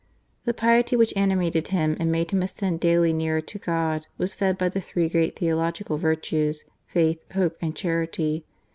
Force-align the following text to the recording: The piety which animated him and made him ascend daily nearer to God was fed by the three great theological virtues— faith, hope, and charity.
The 0.45 0.53
piety 0.55 0.95
which 0.95 1.13
animated 1.15 1.67
him 1.67 1.95
and 1.99 2.11
made 2.11 2.31
him 2.31 2.41
ascend 2.41 2.79
daily 2.79 3.13
nearer 3.13 3.39
to 3.39 3.59
God 3.59 4.07
was 4.17 4.33
fed 4.33 4.57
by 4.57 4.67
the 4.67 4.81
three 4.81 5.07
great 5.09 5.37
theological 5.37 5.99
virtues— 5.99 6.65
faith, 6.87 7.19
hope, 7.33 7.55
and 7.61 7.75
charity. 7.75 8.43